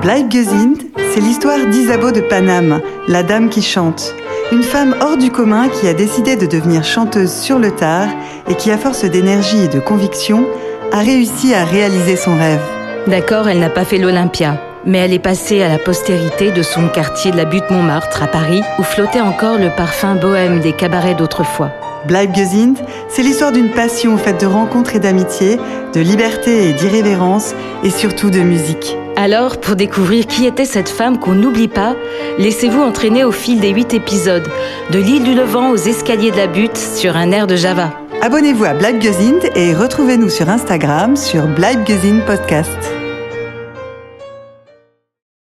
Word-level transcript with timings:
Bleibgesind, 0.00 0.78
c'est 1.12 1.20
l'histoire 1.20 1.66
d'Isabeau 1.66 2.12
de 2.12 2.20
Paname, 2.20 2.80
la 3.08 3.24
dame 3.24 3.48
qui 3.48 3.62
chante. 3.62 4.14
Une 4.52 4.62
femme 4.62 4.94
hors 5.00 5.16
du 5.16 5.32
commun 5.32 5.68
qui 5.68 5.88
a 5.88 5.92
décidé 5.92 6.36
de 6.36 6.46
devenir 6.46 6.84
chanteuse 6.84 7.32
sur 7.32 7.58
le 7.58 7.72
tard 7.72 8.06
et 8.48 8.54
qui, 8.54 8.70
à 8.70 8.78
force 8.78 9.04
d'énergie 9.04 9.64
et 9.64 9.68
de 9.68 9.80
conviction, 9.80 10.46
a 10.92 10.98
réussi 10.98 11.52
à 11.52 11.64
réaliser 11.64 12.14
son 12.14 12.36
rêve. 12.36 12.62
D'accord, 13.08 13.48
elle 13.48 13.58
n'a 13.58 13.70
pas 13.70 13.84
fait 13.84 13.98
l'Olympia, 13.98 14.62
mais 14.86 14.98
elle 14.98 15.12
est 15.12 15.18
passée 15.18 15.62
à 15.62 15.68
la 15.68 15.78
postérité 15.78 16.52
de 16.52 16.62
son 16.62 16.88
quartier 16.88 17.32
de 17.32 17.36
la 17.36 17.44
butte 17.44 17.68
Montmartre 17.68 18.22
à 18.22 18.28
Paris, 18.28 18.62
où 18.78 18.84
flottait 18.84 19.20
encore 19.20 19.58
le 19.58 19.70
parfum 19.70 20.14
bohème 20.14 20.60
des 20.60 20.74
cabarets 20.74 21.16
d'autrefois. 21.16 21.72
Bleibgesind, 22.06 22.78
c'est 23.08 23.22
l'histoire 23.22 23.52
d'une 23.52 23.70
passion 23.70 24.16
faite 24.16 24.40
de 24.40 24.46
rencontres 24.46 24.96
et 24.96 24.98
d'amitié, 24.98 25.58
de 25.92 26.00
liberté 26.00 26.68
et 26.68 26.72
d'irrévérence, 26.72 27.54
et 27.82 27.90
surtout 27.90 28.30
de 28.30 28.40
musique. 28.40 28.96
Alors, 29.16 29.58
pour 29.58 29.74
découvrir 29.74 30.26
qui 30.26 30.46
était 30.46 30.64
cette 30.64 30.88
femme 30.88 31.18
qu'on 31.18 31.34
n'oublie 31.34 31.68
pas, 31.68 31.96
laissez-vous 32.38 32.80
entraîner 32.80 33.24
au 33.24 33.32
fil 33.32 33.58
des 33.58 33.70
huit 33.70 33.92
épisodes, 33.92 34.48
de 34.90 34.98
l'île 34.98 35.24
du 35.24 35.34
Levant 35.34 35.70
aux 35.70 35.76
escaliers 35.76 36.30
de 36.30 36.36
la 36.36 36.46
butte 36.46 36.76
sur 36.76 37.16
un 37.16 37.32
air 37.32 37.46
de 37.46 37.56
Java. 37.56 37.90
Abonnez-vous 38.22 38.64
à 38.64 38.74
Bleibgesind 38.74 39.50
et 39.54 39.74
retrouvez-nous 39.74 40.28
sur 40.28 40.48
Instagram 40.48 41.16
sur 41.16 41.46
Bleibgesind 41.46 42.24
Podcast. 42.24 43.07